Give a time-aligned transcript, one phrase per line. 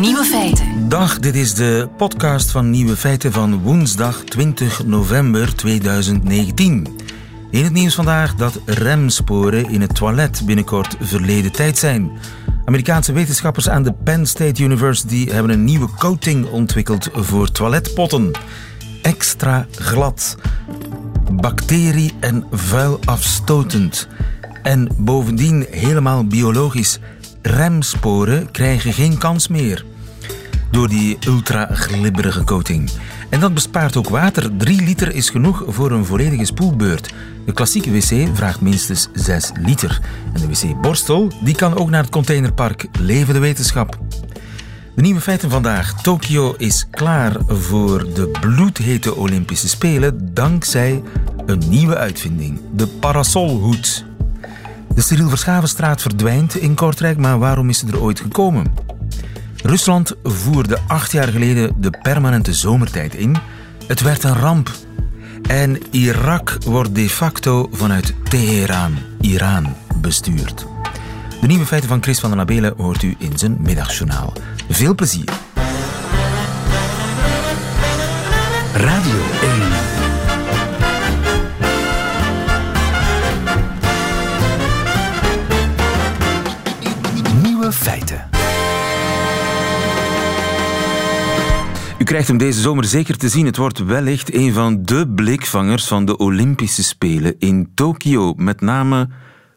[0.00, 0.88] Nieuwe feiten.
[0.88, 6.86] Dag, dit is de podcast van Nieuwe Feiten van woensdag 20 november 2019.
[7.50, 12.10] In het nieuws vandaag dat remsporen in het toilet binnenkort verleden tijd zijn.
[12.64, 18.30] Amerikaanse wetenschappers aan de Penn State University hebben een nieuwe coating ontwikkeld voor toiletpotten.
[19.02, 20.36] Extra glad,
[21.30, 24.08] bacterie- en vuilafstotend.
[24.62, 26.98] En bovendien helemaal biologisch.
[27.46, 29.84] Remsporen krijgen geen kans meer
[30.70, 32.90] door die ultra glibberige coating.
[33.30, 34.56] En dat bespaart ook water.
[34.56, 37.14] 3 liter is genoeg voor een volledige spoelbeurt.
[37.46, 40.00] De klassieke wc vraagt minstens 6 liter.
[40.32, 43.98] En de wc-borstel die kan ook naar het containerpark Leven de Wetenschap.
[44.94, 46.02] De nieuwe feiten vandaag.
[46.02, 51.02] Tokio is klaar voor de bloedhete Olympische Spelen dankzij
[51.46, 54.05] een nieuwe uitvinding: de parasolhoed.
[54.96, 58.74] De Cyril Verschavenstraat verdwijnt in Kortrijk, maar waarom is ze er ooit gekomen?
[59.62, 63.36] Rusland voerde acht jaar geleden de permanente zomertijd in.
[63.86, 64.70] Het werd een ramp.
[65.48, 70.66] En Irak wordt de facto vanuit Teheran, Iran, bestuurd.
[71.40, 74.32] De nieuwe feiten van Chris van den Abelen hoort u in zijn middagjournaal.
[74.68, 75.32] Veel plezier.
[78.74, 79.25] Radio
[92.06, 93.46] krijgt hem deze zomer zeker te zien.
[93.46, 98.34] Het wordt wellicht een van de blikvangers van de Olympische Spelen in Tokio.
[98.36, 99.08] Met name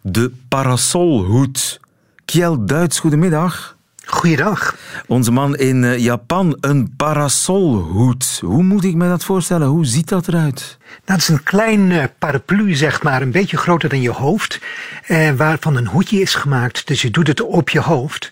[0.01, 1.79] de parasolhoed.
[2.25, 3.77] Kjell Duits, goedemiddag.
[4.05, 4.75] Goeiedag.
[5.07, 8.39] Onze man in eh, Japan, een parasolhoed.
[8.45, 9.67] Hoe moet ik me dat voorstellen?
[9.67, 10.77] Hoe ziet dat eruit?
[11.05, 14.59] Het is een klein uh, paraplu, zeg maar, een beetje groter dan je hoofd,
[15.05, 16.87] eh, waarvan een hoedje is gemaakt.
[16.87, 18.31] Dus je doet het op je hoofd.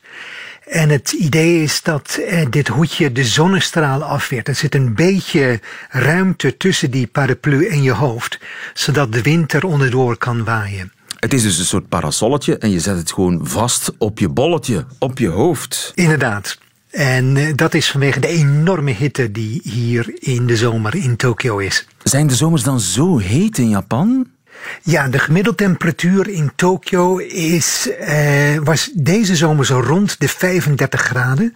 [0.68, 4.48] En het idee is dat eh, dit hoedje de zonnestraal afweert.
[4.48, 8.40] Er zit een beetje ruimte tussen die paraplu en je hoofd,
[8.74, 10.92] zodat de wind er onderdoor kan waaien.
[11.20, 14.86] Het is dus een soort parasolletje en je zet het gewoon vast op je bolletje,
[15.00, 15.92] op je hoofd.
[15.96, 16.58] Inderdaad.
[16.90, 21.58] En eh, dat is vanwege de enorme hitte die hier in de zomer in Tokio
[21.58, 21.88] is.
[22.04, 24.28] Zijn de zomers dan zo heet in Japan?
[24.82, 31.02] Ja, de gemiddelde temperatuur in Tokio is, eh, was deze zomer zo rond de 35
[31.02, 31.54] graden.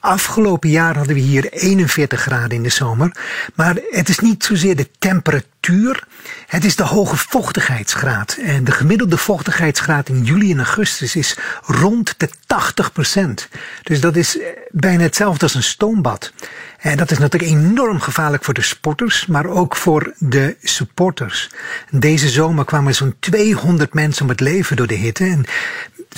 [0.00, 3.16] Afgelopen jaar hadden we hier 41 graden in de zomer.
[3.54, 6.06] Maar het is niet zozeer de temperatuur,
[6.46, 8.38] het is de hoge vochtigheidsgraad.
[8.42, 13.48] En de gemiddelde vochtigheidsgraad in juli en augustus is rond de 80 procent.
[13.82, 16.32] Dus dat is eh, bijna hetzelfde als een stoombad.
[16.78, 21.50] En dat is natuurlijk enorm gevaarlijk voor de sporters, maar ook voor de supporters.
[21.90, 25.24] Deze zomer kwamen zo'n 200 mensen om het leven door de hitte.
[25.24, 25.44] En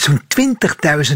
[0.01, 0.21] zo'n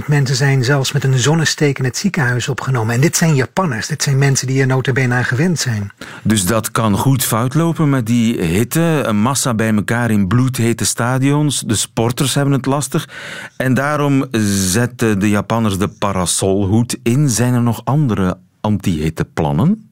[0.01, 2.95] 20.000 mensen zijn zelfs met een zonnesteek in het ziekenhuis opgenomen.
[2.95, 5.93] En dit zijn Japanners, dit zijn mensen die er notabene aan gewend zijn.
[6.23, 10.85] Dus dat kan goed fout lopen met die hitte, een massa bij elkaar in bloedhete
[10.85, 11.61] stadions.
[11.61, 13.09] De sporters hebben het lastig.
[13.57, 14.27] En daarom
[14.71, 17.29] zetten de Japanners de parasolhoed in.
[17.29, 19.92] Zijn er nog andere anti-hitteplannen?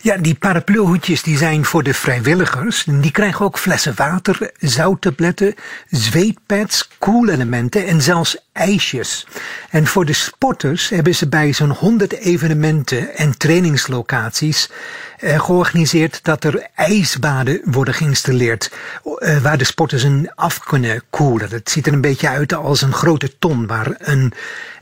[0.00, 2.84] Ja, die parapluhoedjes die zijn voor de vrijwilligers.
[2.84, 5.54] Die krijgen ook flessen water, zouttabletten,
[5.90, 9.26] zweetpads, koelelementen en zelfs ijsjes.
[9.70, 14.70] En voor de sporters hebben ze bij zo'n 100 evenementen en trainingslocaties
[15.18, 18.70] eh, georganiseerd dat er ijsbaden worden geïnstalleerd
[19.18, 21.50] eh, waar de sporters een af kunnen koelen.
[21.50, 24.32] Het ziet er een beetje uit als een grote ton waar een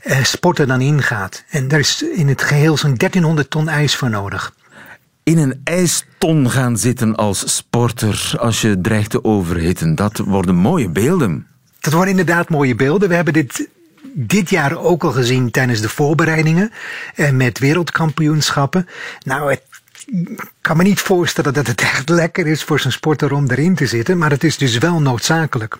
[0.01, 1.43] eh, sporter dan ingaat.
[1.49, 4.53] En daar is in het geheel zo'n 1300 ton ijs voor nodig
[5.29, 9.95] in een ijston gaan zitten als sporter als je dreigt te overhitten.
[9.95, 11.47] Dat worden mooie beelden.
[11.79, 13.09] Dat worden inderdaad mooie beelden.
[13.09, 13.69] We hebben dit
[14.13, 16.71] dit jaar ook al gezien tijdens de voorbereidingen
[17.15, 18.87] eh, met wereldkampioenschappen.
[19.25, 19.63] Nou, het
[20.61, 23.85] kan me niet voorstellen dat het echt lekker is voor zijn sporter om erin te
[23.85, 25.77] zitten, maar het is dus wel noodzakelijk.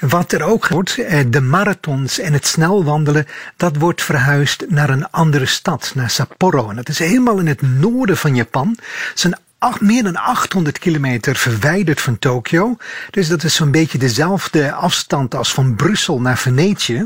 [0.00, 3.26] Wat er ook wordt, eh, de marathons en het snelwandelen,
[3.56, 6.70] dat wordt verhuisd naar een andere stad, naar Sapporo.
[6.70, 8.78] En dat is helemaal in het noorden van Japan.
[9.14, 9.36] Zijn
[9.78, 12.76] meer dan 800 kilometer verwijderd van Tokio.
[13.10, 17.04] Dus dat is zo'n beetje dezelfde afstand als van Brussel naar Venetië.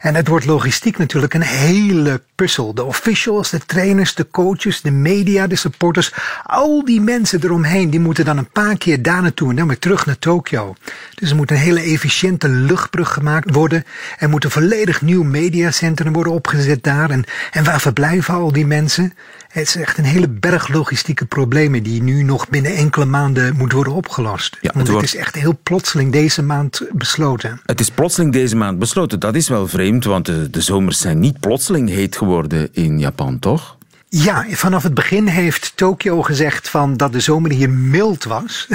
[0.00, 2.74] En het wordt logistiek natuurlijk een hele puzzel.
[2.74, 6.12] De officials, de trainers, de coaches, de media, de supporters.
[6.42, 9.78] Al die mensen eromheen, die moeten dan een paar keer daar naartoe en dan weer
[9.78, 10.74] terug naar Tokio.
[11.14, 13.84] Dus er moet een hele efficiënte luchtbrug gemaakt worden.
[14.18, 17.10] Er moet een volledig nieuw mediacentrum worden opgezet daar.
[17.10, 19.14] En, en waar verblijven al die mensen?
[19.50, 23.76] Het is echt een hele berg logistieke problemen die nu nog binnen enkele maanden moeten
[23.76, 24.58] worden opgelost.
[24.60, 27.60] Ja, Want het, is echt heel plotseling deze maand besloten.
[27.64, 29.20] Het is plotseling deze maand besloten.
[29.20, 33.38] Dat is wel vreemd, want de, de zomers zijn niet plotseling heet geworden in Japan,
[33.38, 33.78] toch?
[34.12, 38.68] Ja, vanaf het begin heeft Tokio gezegd van dat de zomer hier mild was.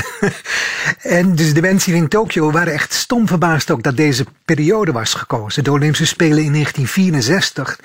[1.01, 4.91] en dus de mensen hier in Tokio waren echt stom verbaasd ook dat deze periode
[4.91, 5.63] was gekozen.
[5.63, 7.79] De Olympische Spelen in 1964,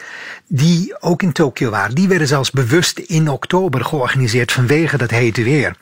[0.46, 5.42] die ook in Tokio waren, die werden zelfs bewust in oktober georganiseerd vanwege dat hete
[5.42, 5.76] weer.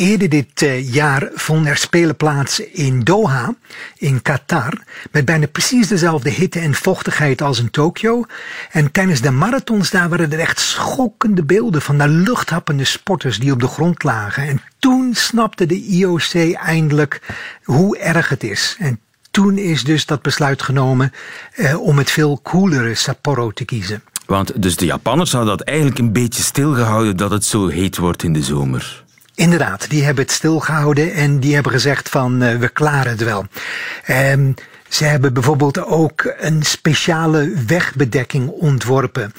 [0.00, 3.54] Eerder dit eh, jaar vonden er spelen plaats in Doha,
[3.96, 8.24] in Qatar, met bijna precies dezelfde hitte en vochtigheid als in Tokio.
[8.70, 13.52] En tijdens de marathons daar waren er echt schokkende beelden van de luchthappende sporters die
[13.52, 14.42] op de grond lagen.
[14.42, 17.20] En toen snapte de IOC eindelijk
[17.64, 18.76] hoe erg het is.
[18.78, 19.00] En
[19.30, 21.12] toen is dus dat besluit genomen
[21.54, 24.02] eh, om het veel koelere Sapporo te kiezen.
[24.26, 28.22] Want dus de Japanners hadden dat eigenlijk een beetje stilgehouden dat het zo heet wordt
[28.22, 29.08] in de zomer.
[29.40, 33.44] Inderdaad, die hebben het stilgehouden en die hebben gezegd van uh, we klaren het wel.
[34.08, 34.54] Um,
[34.88, 39.32] ze hebben bijvoorbeeld ook een speciale wegbedekking ontworpen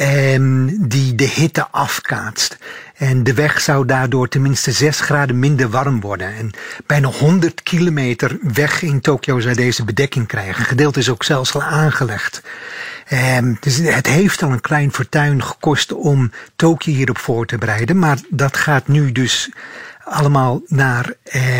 [0.00, 2.56] um, die de hitte afkaatst.
[2.96, 6.34] En de weg zou daardoor tenminste 6 graden minder warm worden.
[6.34, 6.50] En
[6.86, 10.64] bijna 100 kilometer weg in Tokio zou deze bedekking krijgen.
[10.64, 12.42] Gedeelte is ook zelfs al aangelegd.
[13.12, 17.98] Um, dus het heeft al een klein fortuin gekost om Tokio hierop voor te bereiden.
[17.98, 19.50] Maar dat gaat nu dus
[20.04, 21.12] allemaal naar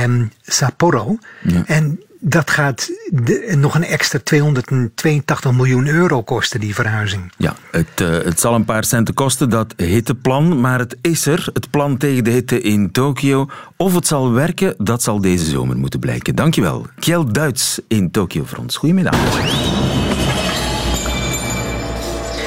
[0.03, 1.19] um, Sapporo.
[1.43, 1.63] Ja.
[1.67, 7.33] En dat gaat de, nog een extra 282 miljoen euro kosten, die verhuizing.
[7.37, 10.61] Ja, het, uh, het zal een paar centen kosten, dat hitteplan.
[10.61, 13.47] Maar het is er, het plan tegen de hitte in Tokio.
[13.77, 16.35] Of het zal werken, dat zal deze zomer moeten blijken.
[16.35, 16.87] Dankjewel.
[16.99, 18.77] Kjell Duits in Tokio voor ons.
[18.77, 19.80] Goedemiddag.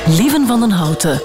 [0.07, 1.21] Lieven van den Houten.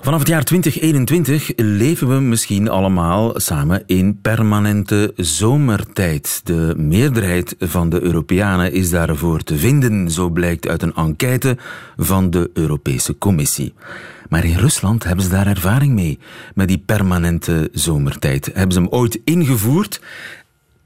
[0.00, 6.40] Vanaf het jaar 2021 leven we misschien allemaal samen in permanente zomertijd.
[6.44, 11.56] De meerderheid van de Europeanen is daarvoor te vinden, zo blijkt uit een enquête
[11.96, 13.74] van de Europese Commissie.
[14.28, 16.18] Maar in Rusland hebben ze daar ervaring mee,
[16.54, 18.50] met die permanente zomertijd.
[18.54, 20.00] Hebben ze hem ooit ingevoerd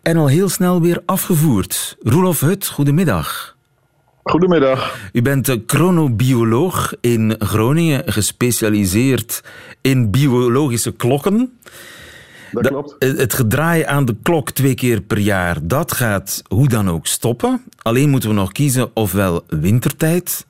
[0.02, 1.96] en al heel snel weer afgevoerd.
[2.02, 3.53] Roelof Hut, goedemiddag.
[4.24, 5.10] Goedemiddag.
[5.12, 9.44] U bent chronobioloog in Groningen, gespecialiseerd
[9.80, 11.58] in biologische klokken.
[12.50, 12.96] Dat klopt.
[12.98, 17.62] Het gedraai aan de klok twee keer per jaar, dat gaat hoe dan ook stoppen.
[17.82, 20.46] Alleen moeten we nog kiezen ofwel wintertijd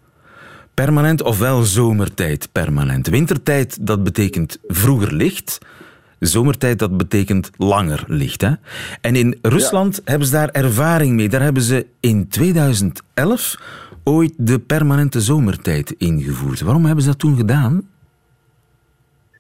[0.75, 3.07] permanent ofwel zomertijd permanent.
[3.07, 5.59] Wintertijd, dat betekent vroeger licht.
[6.19, 8.41] Zomertijd, dat betekent langer licht.
[8.41, 8.53] Hè?
[9.01, 11.29] En in Rusland hebben ze daar ervaring mee.
[11.29, 13.57] Daar hebben ze in 2011
[14.05, 16.61] ooit de permanente zomertijd ingevoerd.
[16.61, 17.89] Waarom hebben ze dat toen gedaan?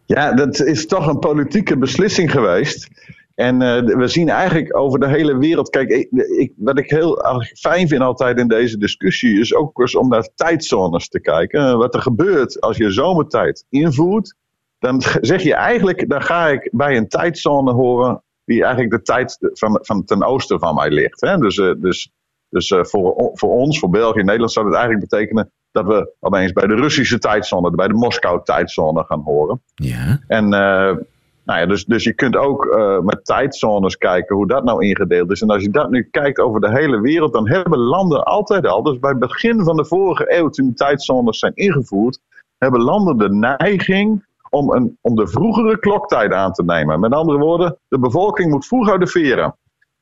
[0.06, 2.88] Ja, dat is toch een politieke beslissing geweest.
[3.34, 5.70] En uh, we zien eigenlijk over de hele wereld.
[5.70, 7.22] Kijk, ik, wat ik heel
[7.58, 9.40] fijn vind altijd in deze discussie.
[9.40, 11.78] is ook eens om naar tijdzones te kijken.
[11.78, 14.34] Wat er gebeurt als je zomertijd invoert
[14.78, 19.38] dan zeg je eigenlijk, dan ga ik bij een tijdzone horen die eigenlijk de tijd
[19.40, 21.20] van, van ten oosten van mij ligt.
[21.20, 21.38] Hè?
[21.38, 22.10] Dus, uh, dus,
[22.48, 26.14] dus uh, voor, voor ons, voor België en Nederland, zou het eigenlijk betekenen dat we
[26.20, 29.62] opeens bij de Russische tijdzone, bij de Moskou-tijdzone gaan horen.
[29.74, 30.20] Ja.
[30.26, 30.96] En uh,
[31.44, 35.42] nou ja, dus, dus je kunt ook met tijdzones kijken hoe dat nou ingedeeld is.
[35.42, 38.82] En als je dat nu kijkt over de hele wereld, dan hebben landen altijd al,
[38.82, 42.20] dus bij het begin van de vorige eeuw, toen tijdzones zijn ingevoerd,
[42.58, 47.00] hebben landen de neiging om, een, om de vroegere kloktijd aan te nemen.
[47.00, 49.56] Met andere woorden, de bevolking moet vroeg uit de veren.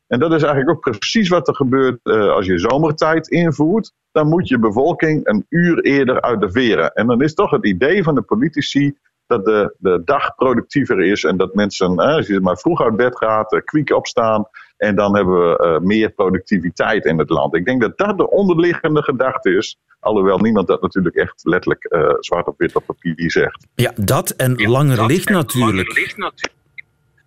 [0.06, 3.92] En dat is eigenlijk ook precies wat er gebeurt uh, als je zomertijd invoert.
[4.10, 6.92] Dan moet je bevolking een uur eerder uit de veren.
[6.92, 8.98] En dan is toch het idee van de politici
[9.32, 12.96] dat de, de dag productiever is en dat mensen, eh, als je maar vroeg uit
[12.96, 17.54] bed gaat, uh, kwiek opstaan en dan hebben we uh, meer productiviteit in het land.
[17.54, 19.78] Ik denk dat dat de onderliggende gedachte is.
[20.00, 23.66] Alhoewel niemand dat natuurlijk echt letterlijk uh, zwart op wit op papier zegt.
[23.74, 25.88] Ja, dat en ja, langer dat licht en natuurlijk.
[25.88, 26.60] Langer licht natuurlijk.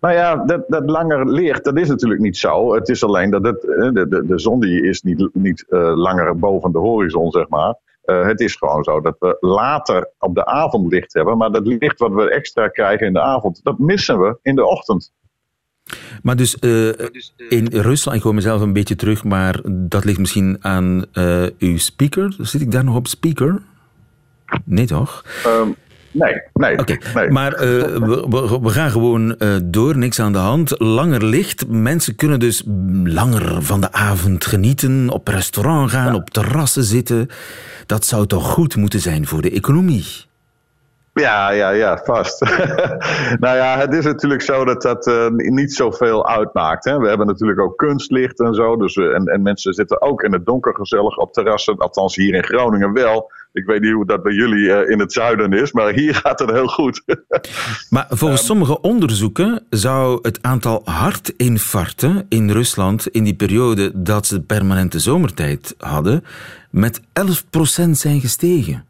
[0.00, 2.74] Nou ja, dat, dat langer licht, dat is natuurlijk niet zo.
[2.74, 6.38] Het is alleen dat het, de, de, de zon die is niet, niet uh, langer
[6.38, 7.74] boven de horizon, zeg maar.
[8.06, 11.36] Uh, het is gewoon zo dat we later op de avond licht hebben.
[11.36, 14.66] Maar dat licht wat we extra krijgen in de avond, dat missen we in de
[14.66, 15.12] ochtend.
[16.22, 16.88] Maar dus uh,
[17.48, 21.78] in Rusland, ik hoor mezelf een beetje terug, maar dat ligt misschien aan uh, uw
[21.78, 22.34] speaker.
[22.38, 23.62] Zit ik daar nog op speaker?
[24.64, 25.24] Nee toch?
[25.46, 25.76] Um,
[26.18, 27.30] Nee, nee.
[27.30, 30.74] Maar uh, we, we, we, gaan gewoon uh, door, niks aan de hand.
[30.78, 31.68] Langer licht.
[31.68, 32.62] Mensen kunnen dus
[33.04, 36.14] langer van de avond genieten, op restaurant gaan, ja.
[36.14, 37.28] op terrassen zitten.
[37.86, 40.04] Dat zou toch goed moeten zijn voor de economie?
[41.12, 42.40] Ja, ja, ja, vast.
[43.44, 46.84] nou ja, het is natuurlijk zo dat dat uh, niet zoveel uitmaakt.
[46.84, 46.98] Hè.
[46.98, 48.76] We hebben natuurlijk ook kunstlicht en zo.
[48.76, 51.76] Dus, en, en mensen zitten ook in het donker gezellig op terrassen.
[51.76, 53.30] Althans hier in Groningen wel.
[53.56, 56.38] Ik weet niet hoe dat bij jullie uh, in het zuiden is, maar hier gaat
[56.38, 57.02] het heel goed.
[57.90, 64.26] maar volgens um, sommige onderzoeken zou het aantal hartinfarcten in Rusland in die periode dat
[64.26, 66.24] ze permanente zomertijd hadden,
[66.70, 67.02] met 11%
[67.90, 68.84] zijn gestegen.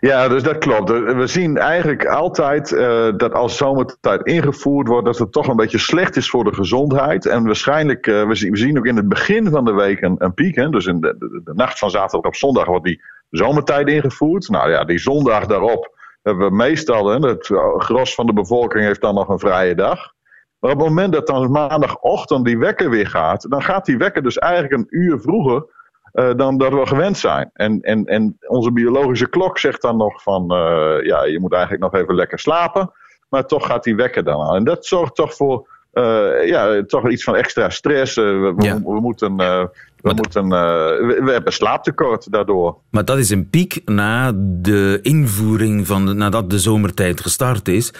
[0.00, 0.90] Ja, dus dat klopt.
[0.90, 5.78] We zien eigenlijk altijd uh, dat als zomertijd ingevoerd wordt, dat het toch een beetje
[5.78, 7.26] slecht is voor de gezondheid.
[7.26, 10.14] En waarschijnlijk, uh, we, zien, we zien ook in het begin van de week een,
[10.18, 10.56] een piek.
[10.56, 10.68] Hè?
[10.68, 14.48] Dus in de, de, de, nacht van zaterdag op zondag wordt die zomertijd ingevoerd.
[14.48, 17.46] Nou ja, die zondag daarop hebben we meestal, hè, het
[17.76, 20.12] gros van de bevolking heeft dan nog een vrije dag.
[20.58, 24.22] Maar op het moment dat dan maandagochtend die wekker weer gaat, dan gaat die wekker
[24.22, 25.64] dus eigenlijk een uur vroeger
[26.12, 27.50] uh, dan dat we gewend zijn.
[27.52, 31.82] En, en, en onze biologische klok zegt dan nog van, uh, ja, je moet eigenlijk
[31.82, 32.92] nog even lekker slapen.
[33.28, 34.54] Maar toch gaat die wekker dan aan.
[34.54, 38.14] En dat zorgt toch voor, uh, ja, toch iets van extra stress.
[38.14, 38.76] we, ja.
[38.76, 39.70] we, we, moeten, we,
[40.02, 42.76] moeten we, we, hebben slaaptekort daardoor.
[42.90, 47.92] Maar dat is een piek na de invoering van, de, nadat de zomertijd gestart is.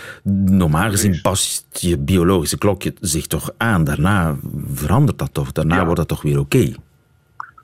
[0.44, 3.84] Normaal gezien past je biologische klokje zich toch aan.
[3.84, 4.36] Daarna
[4.72, 5.52] verandert dat toch.
[5.52, 5.84] Daarna ja.
[5.84, 6.56] wordt dat toch weer oké.
[6.56, 6.76] Okay.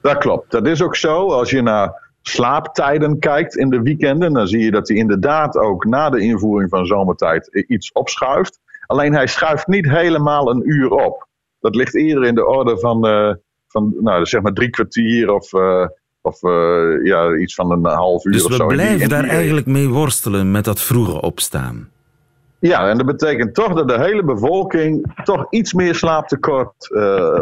[0.02, 0.50] Dat klopt.
[0.50, 1.30] Dat is ook zo.
[1.30, 5.84] Als je naar slaaptijden kijkt in de weekenden, dan zie je dat hij inderdaad ook
[5.84, 8.60] na de invoering van zomertijd iets opschuift.
[8.86, 11.28] Alleen hij schuift niet helemaal een uur op.
[11.60, 13.34] Dat ligt eerder in de orde van, uh,
[13.66, 15.86] van nou, zeg maar drie kwartier of, uh,
[16.20, 18.58] of uh, ja, iets van een half uur dus of zo.
[18.58, 21.90] Dus we blijven daar eigenlijk mee worstelen met dat vroege opstaan.
[22.58, 26.90] Ja, en dat betekent toch dat de hele bevolking toch iets meer slaaptekort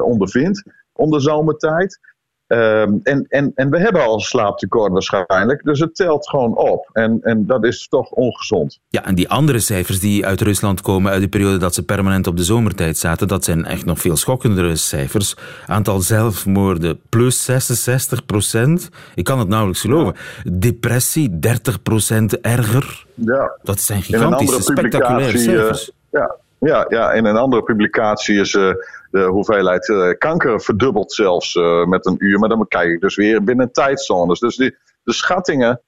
[0.03, 2.14] ondervindt onder zomertijd.
[2.55, 6.91] Um, en, en, en we hebben al slaaptekort waarschijnlijk, dus het telt gewoon op.
[6.93, 8.81] En, en dat is toch ongezond.
[8.89, 12.27] Ja, en die andere cijfers die uit Rusland komen uit de periode dat ze permanent
[12.27, 15.37] op de zomertijd zaten, dat zijn echt nog veel schokkendere cijfers.
[15.67, 18.89] Aantal zelfmoorden plus 66 procent.
[19.15, 20.15] Ik kan het nauwelijks geloven.
[20.45, 20.51] Ja.
[20.53, 23.07] Depressie 30 procent erger.
[23.15, 23.59] Ja.
[23.63, 25.91] Dat zijn gigantische, spectaculaire cijfers.
[26.11, 26.37] Uh, ja.
[26.59, 28.75] Ja, ja, in een andere publicatie is uh,
[29.15, 32.39] de hoeveelheid uh, kanker verdubbeld zelfs uh, met een uur.
[32.39, 34.39] Maar dan kijk ik dus weer binnen tijdzones.
[34.39, 35.81] Dus die, de schattingen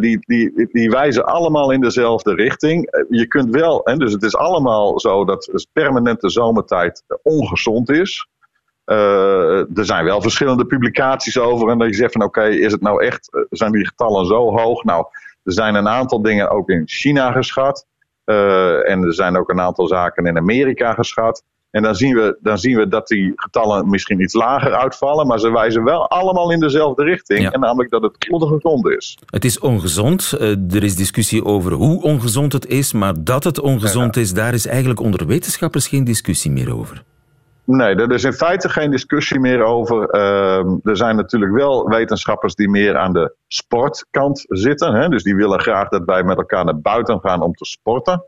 [0.00, 3.04] die, die, die wijzen allemaal in dezelfde richting.
[3.08, 8.28] je kunt wel, en dus het is allemaal zo dat permanente zomertijd ongezond is.
[8.84, 11.68] er zijn wel verschillende publicaties over.
[11.68, 14.84] En dat je zegt van oké, is het nou echt, zijn die getallen zo hoog?
[14.84, 15.06] Nou,
[15.42, 17.86] er zijn een aantal dingen ook in China geschat.
[18.24, 21.44] En er zijn ook een aantal zaken in Amerika geschat.
[21.72, 25.38] En dan zien, we, dan zien we dat die getallen misschien iets lager uitvallen, maar
[25.38, 27.40] ze wijzen wel allemaal in dezelfde richting.
[27.40, 27.50] Ja.
[27.50, 29.18] En namelijk dat het ongezond is.
[29.26, 30.34] Het is ongezond.
[30.40, 34.20] Uh, er is discussie over hoe ongezond het is, maar dat het ongezond ja.
[34.20, 37.02] is, daar is eigenlijk onder wetenschappers geen discussie meer over.
[37.64, 40.14] Nee, er is in feite geen discussie meer over.
[40.14, 44.94] Uh, er zijn natuurlijk wel wetenschappers die meer aan de sportkant zitten.
[44.94, 45.08] Hè?
[45.08, 48.24] Dus die willen graag dat wij met elkaar naar buiten gaan om te sporten.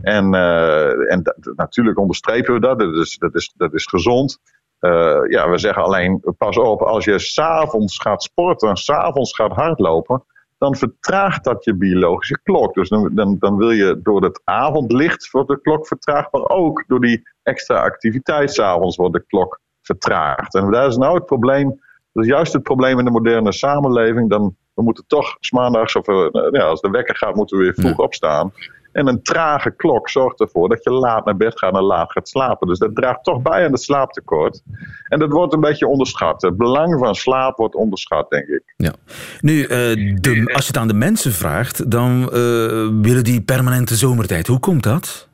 [0.00, 2.78] En, uh, en dat, natuurlijk onderstrepen we dat.
[2.78, 4.38] Dat is, dat is, dat is gezond.
[4.80, 10.24] Uh, ja, we zeggen alleen, pas op, als je s'avonds gaat sporten, s'avonds gaat hardlopen,
[10.58, 12.74] dan vertraagt dat je biologische klok.
[12.74, 16.84] Dus dan, dan, dan wil je door het avondlicht wordt de klok vertraagd, maar ook
[16.86, 20.54] door die extra activiteit s'avonds wordt de klok vertraagd.
[20.54, 21.80] En daar is nou het probleem,
[22.12, 24.30] dat is juist het probleem in de moderne samenleving.
[24.30, 27.74] Dan, we moeten toch maandags, of uh, ja, als de wekker gaat, moeten we weer
[27.74, 28.04] vroeg ja.
[28.04, 28.52] opstaan.
[28.94, 32.28] En een trage klok zorgt ervoor dat je laat naar bed gaat en laat gaat
[32.28, 32.68] slapen.
[32.68, 34.62] Dus dat draagt toch bij aan het slaaptekort.
[35.08, 36.42] En dat wordt een beetje onderschat.
[36.42, 38.74] Het belang van slaap wordt onderschat, denk ik.
[38.76, 38.92] Ja.
[39.40, 39.68] Nu, uh,
[40.20, 42.28] de, als je het aan de mensen vraagt, dan uh,
[43.00, 44.46] willen die permanente zomertijd.
[44.46, 45.28] Hoe komt dat?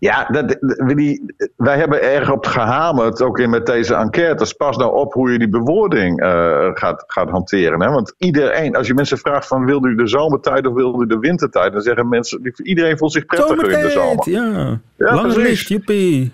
[0.00, 0.56] Ja, dat,
[0.96, 4.52] die, wij hebben erg op gehamerd, ook in met deze enquêtes.
[4.52, 7.82] Pas nou op hoe je die bewoording uh, gaat, gaat hanteren.
[7.82, 7.90] Hè?
[7.90, 11.18] Want iedereen, als je mensen vraagt van wil u de zomertijd of wil u de
[11.18, 14.30] wintertijd, dan zeggen mensen, iedereen voelt zich prettiger zomertijd, in de zomer.
[14.30, 16.32] Ja, ja Lange licht, jippie.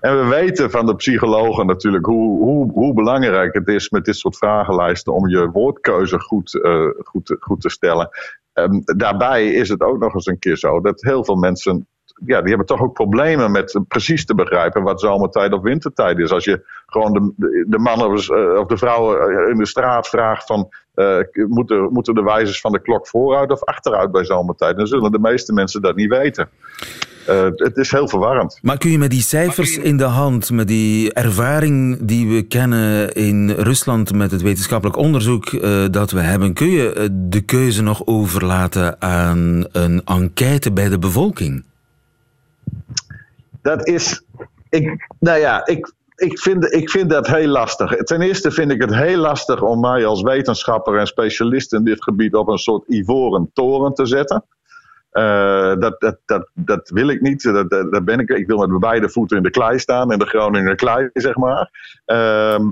[0.00, 4.16] En we weten van de psychologen natuurlijk hoe, hoe, hoe belangrijk het is met dit
[4.16, 8.08] soort vragenlijsten om je woordkeuze goed, uh, goed, goed te stellen.
[8.54, 11.86] Um, daarbij is het ook nog eens een keer zo dat heel veel mensen
[12.26, 16.30] ja, die hebben toch ook problemen met precies te begrijpen wat zomertijd of wintertijd is.
[16.30, 20.68] Als je gewoon de, de man of, of de vrouw in de straat vraagt van
[20.94, 21.16] uh,
[21.48, 24.76] moeten, moeten de wijzers van de klok vooruit of achteruit bij zomertijd?
[24.76, 26.48] Dan zullen de meeste mensen dat niet weten.
[27.28, 28.58] Uh, het is heel verwarrend.
[28.62, 33.12] Maar kun je met die cijfers in de hand, met die ervaring die we kennen
[33.12, 38.06] in Rusland met het wetenschappelijk onderzoek uh, dat we hebben, kun je de keuze nog
[38.06, 41.64] overlaten aan een enquête bij de bevolking?
[43.62, 44.22] Dat is.
[44.68, 47.96] Ik, nou ja, ik, ik, vind, ik vind dat heel lastig.
[47.96, 52.02] Ten eerste vind ik het heel lastig om mij als wetenschapper en specialist in dit
[52.02, 54.44] gebied op een soort ivoren toren te zetten.
[55.12, 57.42] Uh, dat, dat, dat, dat wil ik niet.
[57.42, 58.28] Dat, dat, ben ik.
[58.28, 61.70] Ik wil met beide voeten in de klei staan, in de Groninger klei, zeg maar.
[62.06, 62.68] Uh,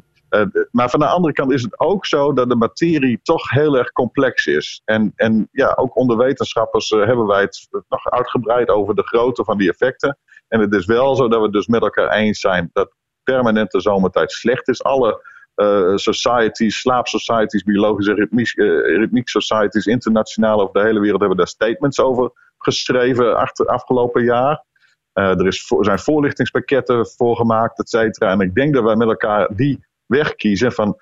[0.71, 3.93] maar van de andere kant is het ook zo dat de materie toch heel erg
[3.93, 4.83] complex is.
[4.85, 9.45] En, en ja, ook onder wetenschappers uh, hebben wij het nog uitgebreid over de grootte
[9.45, 10.19] van die effecten.
[10.49, 14.33] En het is wel zo dat we dus met elkaar eens zijn dat permanente zomertijd
[14.33, 14.83] slecht is.
[14.83, 21.47] Alle uh, societies, slaapsocieties, biologische ritmiek, uh, societies, internationaal over de hele wereld hebben daar
[21.47, 24.65] statements over geschreven achter, afgelopen jaar.
[25.13, 28.31] Er is zijn voorlichtingspakketten voor gemaakt, et cetera.
[28.31, 30.97] En ik denk dat wij met elkaar die weg kiezen van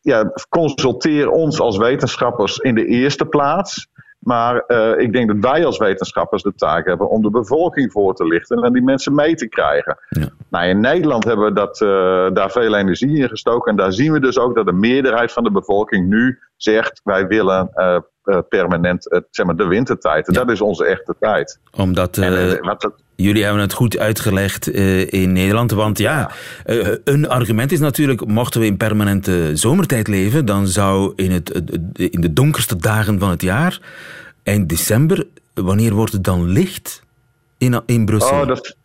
[0.00, 3.88] ja, consulteer ons als wetenschappers in de eerste plaats.
[4.18, 8.14] Maar uh, ik denk dat wij als wetenschappers de taak hebben om de bevolking voor
[8.14, 9.98] te lichten en die mensen mee te krijgen.
[10.08, 10.28] Ja.
[10.48, 11.88] Nou, in Nederland hebben we dat, uh,
[12.32, 13.70] daar veel energie in gestoken.
[13.70, 17.26] En daar zien we dus ook dat de meerderheid van de bevolking nu zegt: wij
[17.26, 17.98] willen uh,
[18.48, 20.26] permanent zeg maar de wintertijd.
[20.26, 20.32] Ja.
[20.32, 21.58] dat is onze echte tijd.
[21.76, 22.18] Omdat.
[22.18, 25.70] En, wat, Jullie hebben het goed uitgelegd uh, in Nederland.
[25.70, 26.30] Want ja,
[26.66, 31.62] uh, een argument is natuurlijk: mochten we in permanente zomertijd leven, dan zou in, het,
[31.92, 33.80] in de donkerste dagen van het jaar,
[34.42, 37.02] eind december, wanneer wordt het dan licht
[37.58, 38.40] in, in Brussel?
[38.40, 38.76] Oh, dat,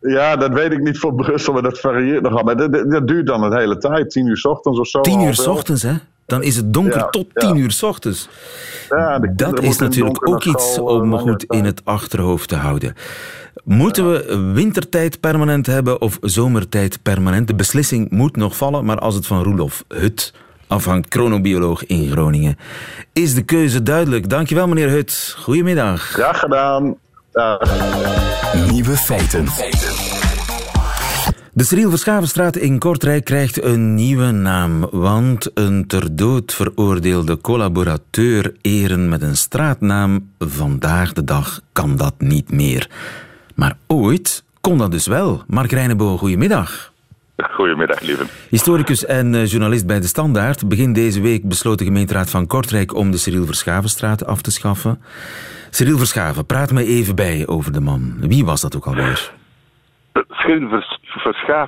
[0.00, 2.42] ja, dat weet ik niet voor Brussel, maar dat varieert nogal.
[2.42, 5.00] Maar dat, dat, dat duurt dan een hele tijd, tien uur s ochtends of zo.
[5.00, 5.94] Tien uur s ochtends, hè?
[6.26, 7.62] Dan is het donker ja, tot tien ja.
[7.62, 8.28] uur s ochtends.
[8.88, 12.94] Ja, dat is natuurlijk ook iets om goed in het achterhoofd te houden.
[13.64, 17.46] Moeten we wintertijd permanent hebben of zomertijd permanent?
[17.46, 20.34] De beslissing moet nog vallen, maar als het van Roelof Hut
[20.66, 22.56] afhangt, chronobioloog in Groningen,
[23.12, 24.28] is de keuze duidelijk.
[24.28, 25.36] Dankjewel, meneer Hut.
[25.38, 26.02] Goedemiddag.
[26.02, 26.96] Graag gedaan.
[28.70, 29.46] Nieuwe feiten.
[31.56, 38.54] De Cyril Verschavenstraat in Kortrijk krijgt een nieuwe naam, want een ter dood veroordeelde collaborateur
[38.60, 42.88] eren met een straatnaam, vandaag de dag kan dat niet meer.
[43.54, 45.42] Maar ooit kon dat dus wel.
[45.46, 46.92] Mark Reinebo, goedemiddag.
[47.36, 48.24] Goedemiddag, lieve.
[48.48, 50.68] Historicus en journalist bij De Standaard.
[50.68, 55.02] Begin deze week besloot de gemeenteraad van Kortrijk om de Cyril Verschavenstraat af te schaffen.
[55.70, 58.16] Cyril Verschaven, praat me even bij over de man.
[58.20, 59.32] Wie was dat ook alweer?
[60.28, 61.02] Cyril Verschaven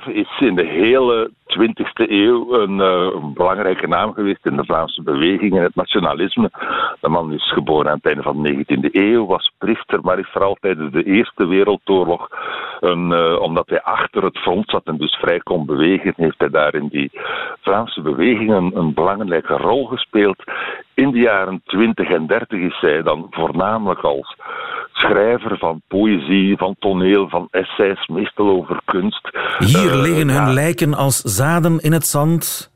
[0.07, 5.03] is in de hele 20e eeuw een, uh, een, belangrijke naam geweest in de Vlaamse
[5.03, 6.51] beweging en het nationalisme.
[6.99, 10.29] De man is geboren aan het einde van de 19e eeuw, was priester, maar is
[10.31, 12.27] vooral tijdens de Eerste Wereldoorlog,
[12.79, 16.49] een, uh, omdat hij achter het front zat en dus vrij kon bewegen, heeft hij
[16.49, 17.11] daar in die
[17.61, 20.43] Vlaamse beweging een, een belangrijke rol gespeeld.
[20.93, 24.35] In de jaren 20 en 30 is hij dan voornamelijk als
[24.97, 29.29] schrijver van poëzie, van toneel, van essays, meestal over kunst.
[29.57, 32.71] Hier uh, liggen hun lijken als zaden in het zand,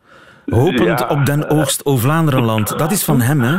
[0.46, 1.08] hopend ja.
[1.08, 2.78] op den oogst o Vlaanderenland.
[2.78, 3.58] Dat is van hem, hè?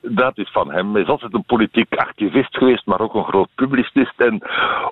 [0.00, 0.92] Dat is van hem.
[0.92, 4.20] Hij is altijd een politiek activist geweest, maar ook een groot publicist.
[4.20, 4.42] En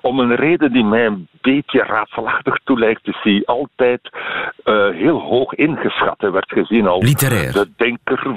[0.01, 4.01] om een reden die mij een beetje raadselachtig toelijkt, is hij altijd
[4.65, 6.15] uh, heel hoog ingeschat.
[6.17, 7.53] Hij werd gezien als Literair.
[7.53, 8.35] de denker,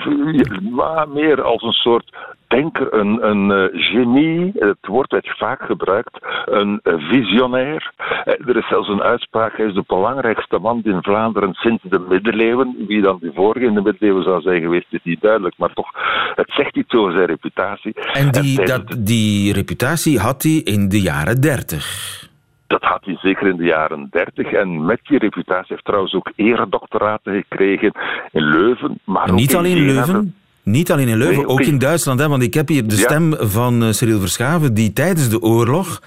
[0.71, 2.17] maar meer als een soort
[2.51, 7.93] denker, een, een uh, genie, het woord werd vaak gebruikt, een visionair.
[7.99, 11.99] Uh, er is zelfs een uitspraak, hij is de belangrijkste man in Vlaanderen sinds de
[11.99, 12.75] middeleeuwen.
[12.89, 15.89] Wie dan die vorige in de middeleeuwen zou zijn geweest, is niet duidelijk, maar toch,
[16.35, 17.95] het zegt iets over zijn reputatie.
[17.95, 22.19] En die, en dat, die reputatie had hij in de jaren dertig.
[22.67, 24.53] Dat had hij zeker in de jaren 30.
[24.53, 27.93] En met die reputatie heeft trouwens ook eredoctoraten gekregen
[28.31, 29.01] in Leuven.
[29.05, 30.35] Maar niet ook alleen in Leuven?
[30.63, 32.21] Niet alleen in Leuven, nee, ook in Duitsland.
[32.21, 33.47] Hè, want ik heb hier de stem ja.
[33.47, 36.03] van uh, Cyril Verschaven, die tijdens de oorlog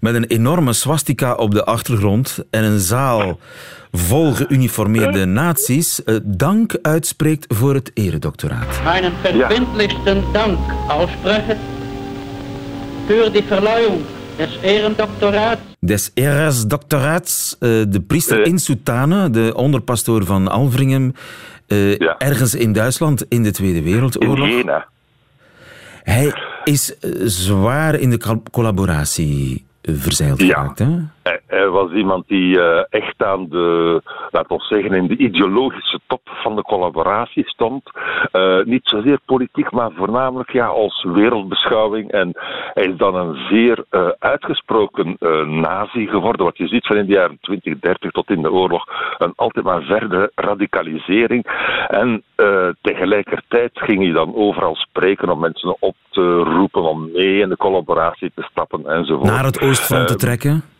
[0.00, 3.38] met een enorme swastika op de achtergrond en een zaal
[3.92, 8.82] vol geuniformeerde nazi's uh, dank uitspreekt voor het eredoctoraat.
[8.84, 10.32] Mijn verbindlichsten ja.
[10.32, 11.58] dank aussprechen
[13.06, 14.00] voor die verleihung
[14.36, 15.60] des Ehrendoktoraats.
[15.86, 21.16] Des Ehrendoktoraats, uh, de priester in Soutane, de onderpastoor van Alvringen,
[21.68, 22.18] uh, ja.
[22.18, 24.48] ergens in Duitsland in de Tweede Wereldoorlog.
[24.48, 24.88] In Jena.
[26.02, 26.32] Hij
[26.64, 26.94] is
[27.24, 30.46] zwaar in de collaboratie verzeild ja.
[30.46, 30.98] geraakt, hè?
[31.26, 36.00] Hij, hij was iemand die uh, echt aan de, laten we zeggen, in de ideologische
[36.06, 37.90] top van de collaboratie stond.
[38.32, 42.10] Uh, niet zozeer politiek, maar voornamelijk ja, als wereldbeschouwing.
[42.10, 42.30] En
[42.74, 45.16] hij is dan een zeer uh, uitgesproken
[45.60, 46.44] nazi geworden.
[46.44, 48.84] Wat je ziet van in de jaren 20, 30 tot in de oorlog.
[49.18, 51.46] Een altijd maar verdere radicalisering.
[51.88, 52.22] En
[52.80, 57.56] tegelijkertijd ging hij dan overal spreken om mensen op te roepen om mee in de
[57.56, 59.30] collaboratie te stappen enzovoort.
[59.30, 60.74] Naar het oostfront te trekken?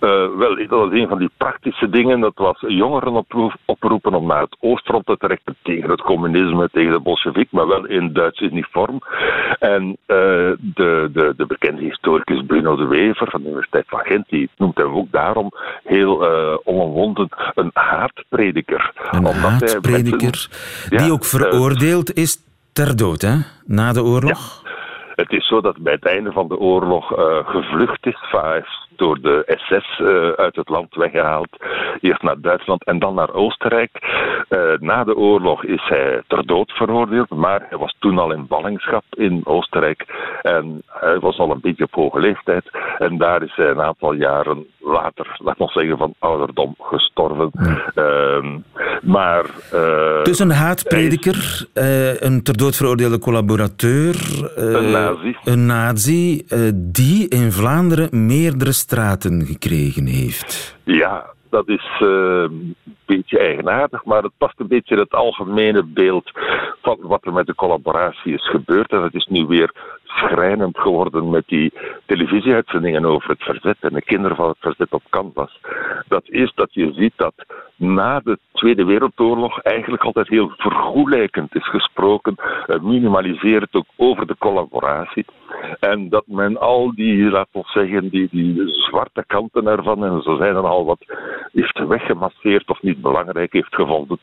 [0.00, 2.20] Uh, wel, dat was een van die praktische dingen.
[2.20, 3.24] Dat was jongeren
[3.64, 7.86] oproepen om naar het oostfront te trekken tegen het communisme, tegen de bolsjewiek, maar wel
[7.86, 8.98] in Duits uniform.
[9.58, 9.96] En uh,
[10.60, 14.76] de, de, de bekende historicus Bruno de Wever van de Universiteit van Gent, die noemt
[14.76, 15.50] hem ook daarom
[15.84, 18.92] heel uh, onomwonden een haatprediker.
[19.10, 20.48] Een haatprediker,
[20.88, 22.38] die ja, ook veroordeeld is
[22.72, 23.34] ter dood, hè?
[23.66, 24.62] Na de oorlog?
[24.64, 24.68] Ja.
[25.14, 27.06] Het is zo dat bij het einde van de oorlog
[27.44, 28.18] gevlucht is,
[29.00, 31.48] door de SS uh, uit het land weggehaald.
[32.00, 33.90] Eerst naar Duitsland en dan naar Oostenrijk.
[34.48, 38.46] Uh, na de oorlog is hij ter dood veroordeeld, maar hij was toen al in
[38.46, 40.04] ballingschap in Oostenrijk.
[40.42, 42.70] En hij was al een beetje op hoge leeftijd.
[42.98, 47.50] En daar is hij een aantal jaren later, laat nog zeggen, van ouderdom gestorven.
[47.94, 48.56] Uh,
[49.02, 49.44] maar...
[50.22, 54.14] dus een haatprediker, is, een ter dood veroordeelde collaborateur...
[54.54, 55.36] een nazi.
[55.44, 60.76] Een nazi die in Vlaanderen meerdere straten gekregen heeft.
[60.84, 62.08] Ja, dat is uh,
[62.42, 62.74] een
[63.06, 66.30] beetje eigenaardig, maar het past een beetje in het algemene beeld
[66.82, 68.90] van wat er met de collaboratie is gebeurd.
[68.90, 69.70] En het is nu weer
[70.04, 71.72] schrijnend geworden met die
[72.06, 75.60] televisieuitzendingen over het verzet en de kinderen van het verzet op canvas.
[76.08, 77.34] Dat is dat je ziet dat
[77.80, 82.34] na de Tweede Wereldoorlog eigenlijk altijd heel vergoelijkend is gesproken,
[82.80, 85.24] minimaliserend ook over de collaboratie.
[85.80, 90.36] En dat men al die, laten we zeggen, die, die zwarte kanten ervan, en zo
[90.36, 91.04] zijn er al wat,
[91.52, 94.18] heeft weggemasseerd of niet belangrijk heeft gevonden.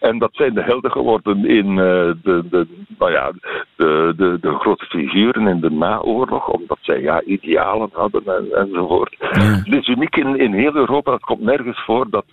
[0.00, 1.76] En dat zijn de helden geworden in uh,
[2.22, 2.66] de, de,
[2.98, 3.32] nou ja,
[3.76, 9.16] de, de, de grote figuren in de naoorlog, omdat zij ja, idealen hadden en, enzovoort.
[9.64, 12.24] Het is uniek in, in heel Europa, het komt nergens voor dat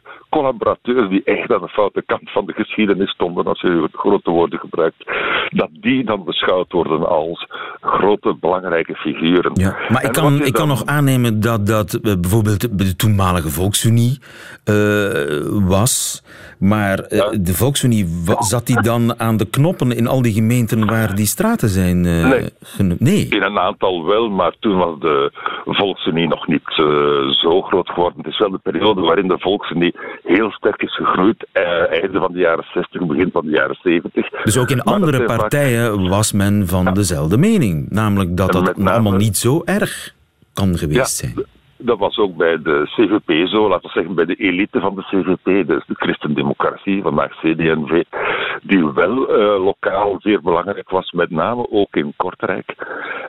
[0.84, 5.04] die echt aan de foute kant van de geschiedenis stonden, als je grote woorden gebruikt,
[5.49, 7.47] dat die dan beschouwd worden als
[7.82, 9.52] grote belangrijke figuren.
[9.54, 14.19] Ja, maar ik kan, ik kan nog aannemen dat dat uh, bijvoorbeeld de toenmalige Volksunie
[14.65, 15.10] uh,
[15.69, 16.23] was,
[16.60, 17.30] maar uh, ja.
[17.30, 18.06] de Volksunie,
[18.39, 22.49] zat die dan aan de knoppen in al die gemeenten waar die straten zijn nee.
[22.60, 22.99] genoemd?
[22.99, 23.28] Nee.
[23.30, 25.32] In een aantal wel, maar toen was de
[25.65, 26.62] Volksunie nog niet
[27.41, 28.17] zo groot geworden.
[28.17, 31.47] Het is wel de periode waarin de Volksunie heel sterk is gegroeid.
[31.53, 34.29] Uh, einde van de jaren 60, begin van de jaren 70.
[34.43, 36.09] Dus ook in maar andere partijen vaak...
[36.09, 36.91] was men van ja.
[36.91, 37.89] dezelfde mening.
[37.89, 38.91] Namelijk dat dat name...
[38.91, 40.13] allemaal niet zo erg
[40.53, 41.45] kan geweest ja, zijn.
[41.77, 45.01] Dat was ook bij de CVP zo, laten we zeggen bij de elite van de
[45.01, 48.03] CVP, dus de christendemocratie, vandaag CDNV,
[48.61, 52.75] die wel uh, lokaal zeer belangrijk was, met name ook in Kortrijk.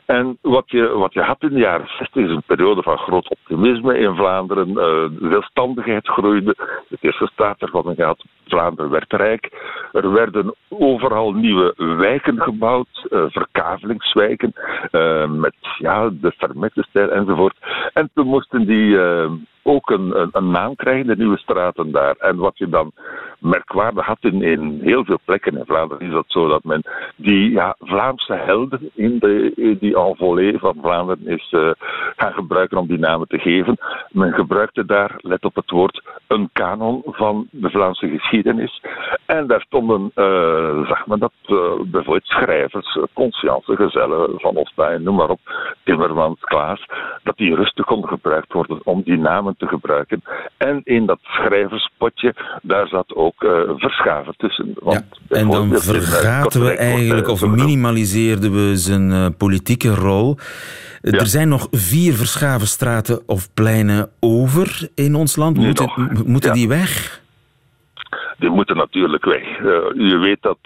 [0.05, 3.29] En wat je, wat je had in de jaren 60 is een periode van groot
[3.29, 4.69] optimisme in Vlaanderen.
[4.69, 6.55] Uh, de zelfstandigheid groeide.
[6.89, 8.25] Het eerste staatshervorming gehad.
[8.47, 9.49] Vlaanderen werd rijk.
[9.91, 14.53] Er werden overal nieuwe wijken gebouwd, uh, verkavelingswijken,
[14.91, 17.57] uh, met ja, de Vermettenstijl enzovoort.
[17.93, 18.97] En toen moesten die
[19.67, 22.15] ook een, een, naam krijgen, de nieuwe straten daar.
[22.15, 22.91] En wat je dan
[23.39, 26.81] merkwaardig had in, in heel veel plekken in Vlaanderen, is dat zo dat men
[27.15, 31.71] die ja, Vlaamse helden in de, die envolée van Vlaanderen is uh,
[32.15, 33.77] gaan gebruiken om die namen te geven.
[34.11, 38.81] Men gebruikte daar, let op het woord, een kanon van de Vlaamse geschiedenis.
[39.25, 45.15] En daar stonden, uh, zag men dat, uh, bijvoorbeeld schrijvers, conscience, gezellen van Ostijn, noem
[45.15, 45.39] maar op,
[45.83, 46.85] Timmermans, Klaas,
[47.23, 50.23] dat die rustig konden gebruikt worden om die namen te gebruiken.
[50.57, 54.73] En in dat schrijverspotje, daar zat ook uh, verschaven tussen.
[54.79, 60.37] Want ja, en dan vergaten we eigenlijk, of minimaliseerden we zijn uh, politieke rol.
[61.01, 61.19] Ja.
[61.19, 65.57] Er zijn nog vier verschaven straten of pleinen over in ons land.
[65.57, 65.91] Moeten,
[66.25, 66.55] moeten ja.
[66.55, 67.23] die weg?
[68.37, 69.59] die moeten natuurlijk weg.
[69.59, 69.65] Uh,
[70.09, 70.57] je weet dat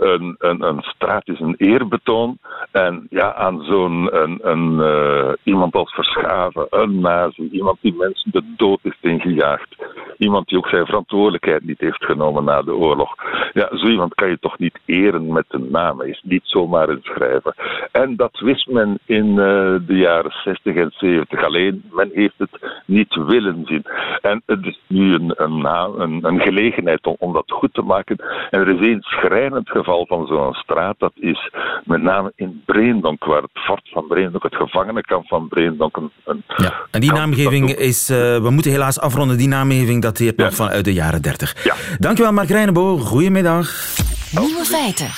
[0.00, 2.38] een, een, een, straat is een eerbetoon.
[2.70, 8.30] En ja, aan zo'n een, een, uh, iemand als Verschaven, een nazi, iemand die mensen
[8.30, 9.76] de dood is ingejaagd,
[10.18, 13.14] iemand die ook zijn verantwoordelijkheid niet heeft genomen na de oorlog.
[13.52, 16.02] Ja, zo iemand kan je toch niet eren met een naam.
[16.02, 17.54] Is niet zomaar een schrijver.
[17.92, 19.36] En dat wist men in uh,
[19.86, 21.44] de jaren 60 en 70.
[21.44, 23.84] Alleen, men heeft het niet willen zien.
[24.20, 25.64] En het is nu een, een,
[26.00, 28.16] een, een gelegenheid om, om, dat goed te maken.
[28.50, 30.94] En er is één schrijnend geval van zo'n straat.
[30.98, 31.52] Dat is
[31.84, 35.96] met name in Breendonk, waar het fort van Breendonk, het gevangenenkamp van Breendonk...
[35.96, 38.10] Een, een ja, en die naamgeving is...
[38.10, 39.38] Uh, we moeten helaas afronden.
[39.38, 40.44] Die naamgeving dateert ja.
[40.44, 41.64] nog vanuit de jaren 30.
[41.64, 41.74] Ja.
[41.98, 42.96] Dankjewel, Mark Reinebo.
[42.96, 43.70] Goedemiddag.
[44.30, 45.08] Nieuwe feiten.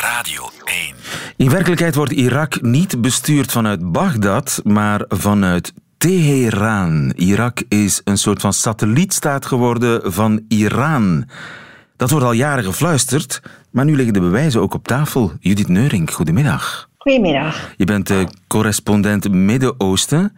[0.00, 0.94] Radio 1.
[1.36, 7.12] In werkelijkheid wordt Irak niet bestuurd vanuit Bagdad, maar vanuit Teheran.
[7.16, 11.24] Irak is een soort van satellietstaat geworden van Iran.
[11.98, 15.32] Dat wordt al jaren gefluisterd, maar nu liggen de bewijzen ook op tafel.
[15.40, 16.88] Judith Neuring, goedemiddag.
[16.98, 17.74] Goedemiddag.
[17.76, 20.36] Je bent de correspondent Midden-Oosten.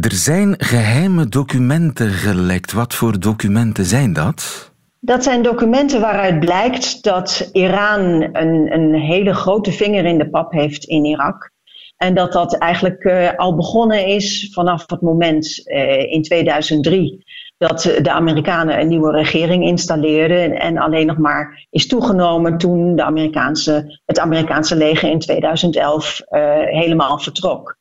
[0.00, 2.72] Er zijn geheime documenten gelekt.
[2.72, 4.72] Wat voor documenten zijn dat?
[5.00, 10.52] Dat zijn documenten waaruit blijkt dat Iran een, een hele grote vinger in de pap
[10.52, 11.50] heeft in Irak.
[11.96, 17.24] En dat dat eigenlijk uh, al begonnen is vanaf het moment uh, in 2003
[17.58, 23.02] dat de Amerikanen een nieuwe regering installeerden en alleen nog maar is toegenomen toen de
[23.04, 27.76] Amerikaanse, het Amerikaanse leger in 2011 uh, helemaal vertrok.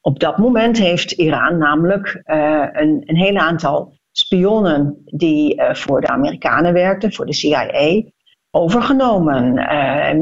[0.00, 6.08] Op dat moment heeft Iran namelijk een, een hele aantal spionnen die uh, voor de
[6.08, 8.02] Amerikanen werkten, voor de CIA,
[8.50, 9.54] overgenomen.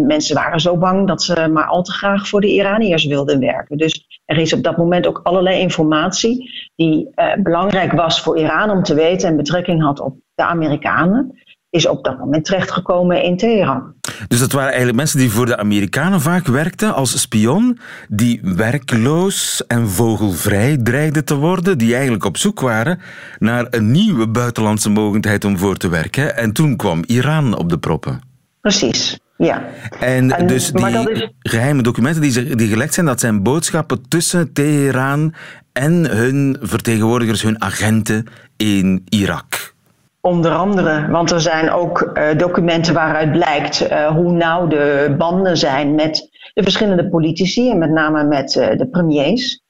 [0.07, 3.77] Mensen waren zo bang dat ze maar al te graag voor de Iraniërs wilden werken.
[3.77, 8.71] Dus er is op dat moment ook allerlei informatie die uh, belangrijk was voor Iran
[8.71, 13.37] om te weten en betrekking had op de Amerikanen is op dat moment terechtgekomen in
[13.37, 13.95] Teheran.
[14.29, 19.67] Dus dat waren eigenlijk mensen die voor de Amerikanen vaak werkten als spion, die werkloos
[19.67, 23.01] en vogelvrij dreigden te worden, die eigenlijk op zoek waren
[23.39, 26.37] naar een nieuwe buitenlandse mogendheid om voor te werken.
[26.37, 28.21] En toen kwam Iran op de proppen.
[28.61, 29.19] Precies.
[29.37, 29.65] Ja.
[30.01, 35.35] En, dus die geheime documenten die, die gelekt zijn, dat zijn boodschappen tussen Teheran
[35.73, 39.75] en hun vertegenwoordigers, hun agenten in Irak.
[40.21, 45.57] Onder andere, want er zijn ook uh, documenten waaruit blijkt uh, hoe nauw de banden
[45.57, 49.65] zijn met de verschillende politici en met name met uh, de premiers.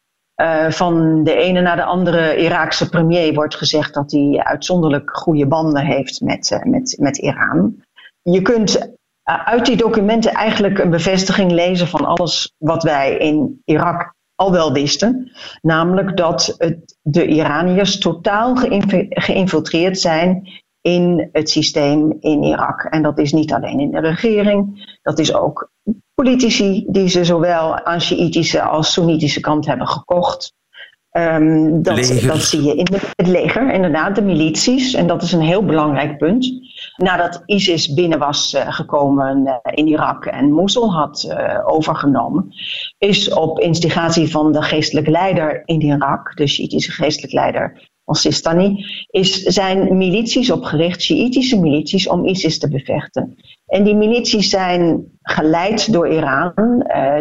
[0.68, 5.84] van de ene naar de andere Iraakse premier wordt gezegd dat hij uitzonderlijk goede banden
[5.84, 7.74] heeft met, met, met Iran.
[8.22, 14.14] Je kunt uit die documenten eigenlijk een bevestiging lezen van alles wat wij in Irak
[14.34, 15.32] al wel wisten.
[15.62, 18.56] Namelijk dat het, de Iraniërs totaal
[19.08, 20.48] geïnfiltreerd zijn
[20.80, 22.82] in het systeem in Irak.
[22.82, 25.70] En dat is niet alleen in de regering, dat is ook
[26.14, 30.54] politici die ze zowel aan Sjiitische als Soenitische kant hebben gekocht.
[31.12, 34.94] Um, dat, dat, zie je in de, het leger, inderdaad, de milities.
[34.94, 36.52] En dat is een heel belangrijk punt.
[36.96, 42.54] Nadat ISIS binnen was uh, gekomen uh, in Irak en Mosul had uh, overgenomen,
[42.98, 49.42] is op instigatie van de geestelijke leider in Irak, de Shiïtische geestelijke leider al-Sistani, is
[49.42, 53.36] zijn milities opgericht, Shiïtische milities, om ISIS te bevechten.
[53.66, 56.52] En die milities zijn geleid door Iran.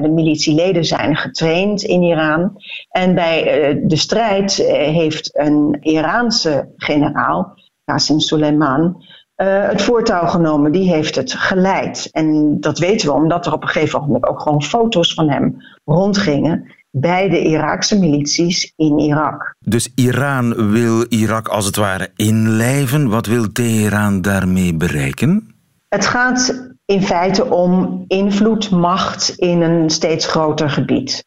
[0.02, 2.58] De militieleden zijn getraind in Iran.
[2.90, 3.44] En bij
[3.84, 9.04] de strijd heeft een Iraanse generaal, Qasem Soleiman,
[9.36, 10.72] het voortouw genomen.
[10.72, 12.10] Die heeft het geleid.
[12.12, 15.56] En dat weten we omdat er op een gegeven moment ook gewoon foto's van hem
[15.84, 19.56] rondgingen bij de Iraakse milities in Irak.
[19.60, 23.10] Dus Iran wil Irak als het ware inlijven.
[23.10, 25.56] Wat wil Teheran daarmee bereiken?
[25.90, 31.26] Het gaat in feite om invloed, macht in een steeds groter gebied.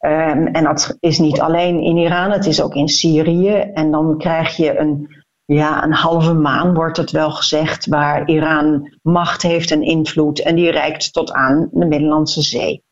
[0.00, 3.54] Um, en dat is niet alleen in Iran, het is ook in Syrië.
[3.54, 5.19] En dan krijg je een,
[5.54, 10.42] ja, een halve maan, wordt het wel gezegd, waar Iran macht heeft en invloed.
[10.42, 12.82] En die reikt tot aan de Middellandse Zee.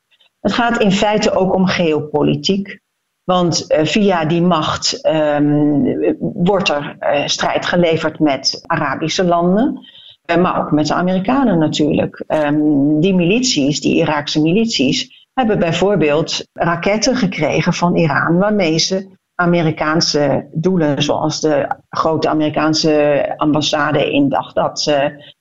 [0.40, 2.80] Het gaat in feite ook om geopolitiek.
[3.24, 9.86] Want uh, via die macht um, wordt er uh, strijd geleverd met Arabische landen.
[10.30, 12.24] Uh, maar ook met de Amerikanen natuurlijk.
[12.26, 18.38] Um, die milities, die Iraakse milities, hebben bijvoorbeeld raketten gekregen van Iran.
[18.38, 24.92] Waarmee ze Amerikaanse doelen, zoals de grote Amerikaanse ambassade in Baghdad,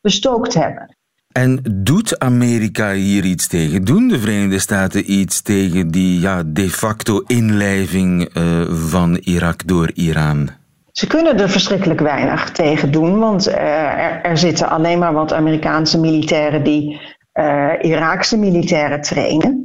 [0.02, 0.96] bestookt hebben.
[1.38, 3.86] En doet Amerika hier iets tegen?
[3.86, 9.92] Doen de Verenigde Staten iets tegen die ja, de facto inlijving uh, van Irak door
[9.94, 10.50] Iran?
[10.92, 15.34] Ze kunnen er verschrikkelijk weinig tegen doen, want uh, er, er, zitten alleen maar wat
[15.34, 17.02] Amerikaanse militairen die
[17.34, 19.57] uh, Iraakse militairen trainen.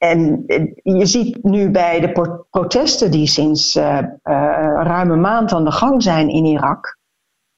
[0.00, 0.44] En
[0.82, 2.12] je ziet nu bij de
[2.50, 3.74] protesten die sinds
[4.82, 6.98] ruim een maand aan de gang zijn in Irak,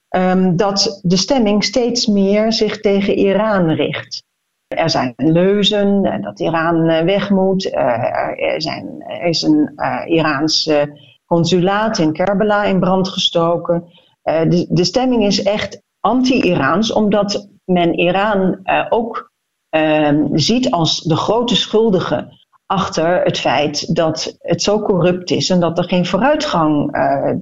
[0.08, 4.24] ehm, dat de stemming steeds meer zich tegen Iran richt.
[4.72, 7.70] Er zijn leuzen eh, dat Iran eh, weg moet.
[7.70, 10.70] Eh, er, zijn, is een Iraans
[11.26, 13.84] consulaat in Kerbala in brand gestoken.
[14.68, 19.31] de stemming is echt anti-Iraans, omdat men Iran ook
[19.72, 25.60] ehm, ziet als de grote schuldige achter het feit dat het zo corrupt is en
[25.60, 26.92] dat er geen vooruitgang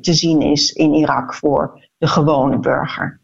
[0.00, 3.20] te zien is in Irak voor de gewone burger.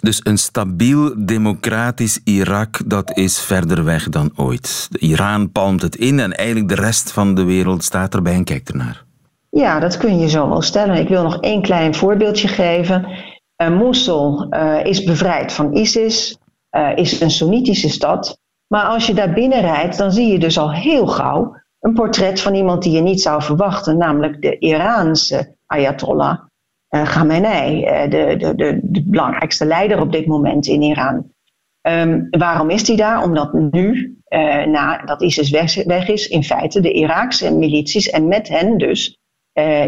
[0.00, 4.88] Dus een stabiel democratisch Irak, dat is verder weg dan ooit.
[4.92, 8.68] Iran palmt het in en eigenlijk de rest van de wereld staat erbij en kijkt
[8.68, 9.04] ernaar.
[9.50, 10.96] Ja, dat kun je zo wel stellen.
[10.96, 13.06] Ik wil nog één klein voorbeeldje geven.
[13.62, 16.38] Uh, Mosul uh, is bevrijd van ISIS,
[16.76, 18.40] uh, is een Soenitische stad.
[18.66, 22.40] Maar als je daar binnen rijdt, dan zie je dus al heel gauw een portret
[22.40, 26.38] van iemand die je niet zou verwachten, namelijk de Iraanse Ayatollah
[26.90, 31.32] uh, Khamenei, uh, de, de, de, de, belangrijkste leider op dit moment in Iran.
[31.82, 33.22] Um, waarom is hij daar?
[33.22, 38.28] Omdat nu, uh, na dat ISIS weg, weg, is, in feite de Iraakse milities en
[38.28, 39.18] met hen dus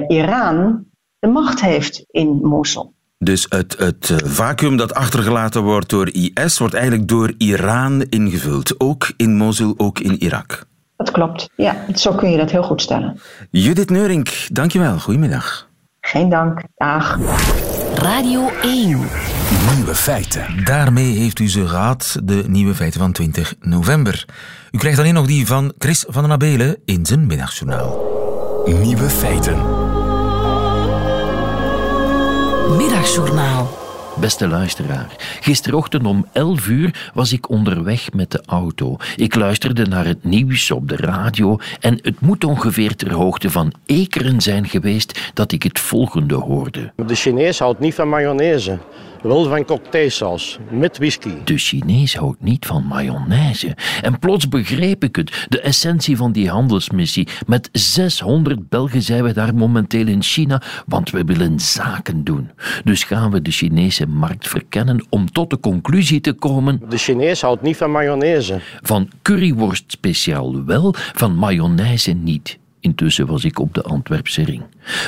[0.08, 0.84] Iran
[1.18, 2.94] de macht heeft in Mosul.
[3.24, 8.80] Dus het, het vacuüm dat achtergelaten wordt door IS wordt eigenlijk door Iran ingevuld.
[8.80, 10.64] Ook in Mosul, ook in Irak.
[10.96, 11.76] Dat klopt, ja.
[11.94, 13.20] Zo kun je dat heel goed stellen.
[13.50, 14.98] Judith Neurink, dankjewel.
[14.98, 15.68] Goedemiddag.
[16.00, 16.62] Geen dank.
[16.76, 17.18] Dag.
[17.94, 18.88] Radio 1.
[19.74, 20.64] Nieuwe feiten.
[20.64, 24.24] Daarmee heeft u ze gehad, de nieuwe feiten van 20 november.
[24.70, 27.98] U krijgt alleen nog die van Chris van den Abelen in zijn middagjournaal.
[28.82, 29.89] Nieuwe feiten.
[32.70, 33.79] Middagjournaal.
[34.20, 38.96] Beste luisteraar, gisterochtend om 11 uur was ik onderweg met de auto.
[39.16, 43.72] Ik luisterde naar het nieuws op de radio en het moet ongeveer ter hoogte van
[43.86, 46.92] Ekeren zijn geweest dat ik het volgende hoorde.
[47.06, 48.78] De Chinees houdt niet van mayonaise
[49.22, 51.30] wel van cocktailsaus met whisky.
[51.44, 53.76] De Chinees houdt niet van mayonaise.
[54.02, 57.28] En plots begreep ik het, de essentie van die handelsmissie.
[57.46, 62.50] Met 600 Belgen zijn we daar momenteel in China, want we willen zaken doen.
[62.84, 66.80] Dus gaan we de Chinese markt verkennen om tot de conclusie te komen...
[66.88, 68.60] De Chinees houdt niet van mayonaise.
[68.80, 72.58] Van curryworst speciaal wel, van mayonaise niet.
[72.80, 74.62] Intussen was ik op de Antwerpse ring.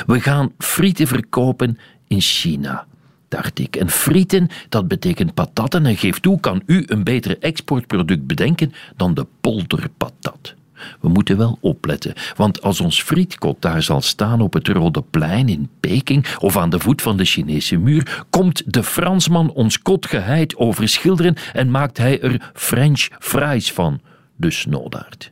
[0.05, 2.85] We gaan frieten verkopen in China
[3.33, 3.75] dacht ik.
[3.75, 5.85] En frieten, dat betekent patatten.
[5.85, 10.55] En geef toe, kan u een beter exportproduct bedenken dan de polderpatat.
[11.01, 15.49] We moeten wel opletten, want als ons frietkot daar zal staan op het Rode Plein
[15.49, 20.05] in Peking of aan de voet van de Chinese muur, komt de Fransman ons kot
[20.05, 24.01] geheid overschilderen en maakt hij er French fries van,
[24.35, 25.31] de snoodaard.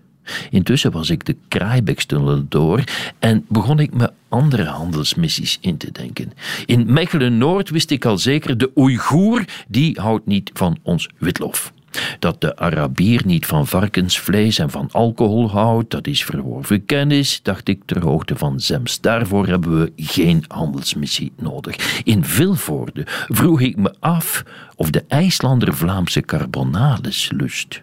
[0.50, 2.84] Intussen was ik de Kraaibeekstunnel door
[3.20, 6.34] en begon ik me andere handelsmissies in te denken.
[6.66, 11.74] In Mechelen-Noord wist ik al zeker, de Oeigoer, die houdt niet van ons witlof.
[12.20, 17.68] Dat de Arabier niet van varkensvlees en van alcohol houdt, dat is verworven kennis, dacht
[17.68, 19.02] ik ter hoogte van Zems.
[19.02, 22.02] Daarvoor hebben we geen handelsmissie nodig.
[22.04, 24.44] In Vilvoorde vroeg ik me af
[24.76, 27.82] of de IJslander Vlaamse carbonades lust.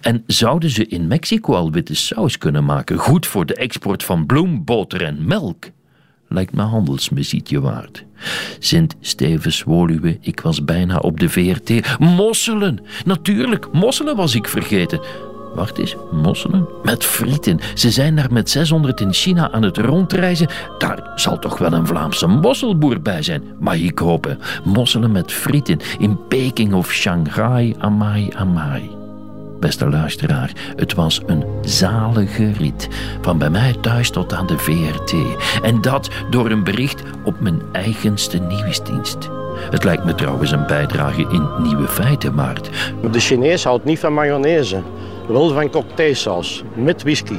[0.00, 4.26] En zouden ze in Mexico al witte saus kunnen maken, goed voor de export van
[4.26, 5.64] bloem, boter en melk?
[6.32, 8.04] Lijkt me handelsmissietje waard.
[8.58, 11.98] Sint Stevens Woluwe, ik was bijna op de VRT.
[11.98, 12.78] Mosselen!
[13.04, 15.00] Natuurlijk, mosselen was ik vergeten.
[15.54, 16.68] Wacht eens, mosselen?
[16.82, 17.58] Met frieten.
[17.74, 20.48] Ze zijn daar met 600 in China aan het rondreizen.
[20.78, 24.38] Daar zal toch wel een Vlaamse mosselboer bij zijn, mag ik hopen.
[24.64, 28.99] Mosselen met frieten in Peking of Shanghai, amai, amai.
[29.60, 32.88] Beste luisteraar, het was een zalige rit.
[33.20, 35.14] Van bij mij thuis tot aan de VRT.
[35.62, 39.28] En dat door een bericht op mijn eigenste nieuwsdienst.
[39.70, 42.70] Het lijkt me trouwens een bijdrage in Nieuwe Feiten waard.
[43.12, 44.82] De Chinees houdt niet van mayonaise,
[45.28, 47.38] wel van cocktailsaus met whisky.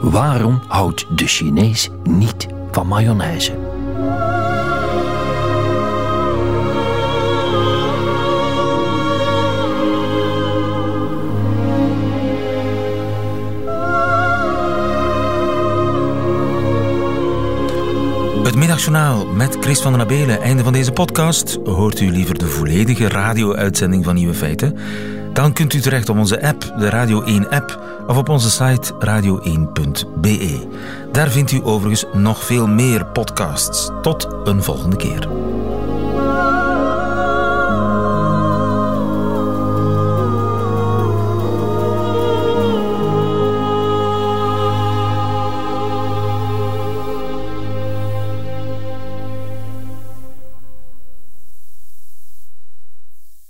[0.00, 3.67] Waarom houdt de Chinees niet van mayonaise?
[18.48, 20.40] Het middagjournaal met Chris van den Abelen.
[20.40, 21.58] Einde van deze podcast.
[21.64, 24.76] Hoort u liever de volledige radio-uitzending van Nieuwe Feiten?
[25.32, 30.66] Dan kunt u terecht op onze app, de Radio 1-app, of op onze site radio1.be.
[31.12, 33.90] Daar vindt u overigens nog veel meer podcasts.
[34.02, 35.47] Tot een volgende keer.